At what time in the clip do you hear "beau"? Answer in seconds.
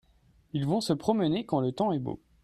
1.99-2.19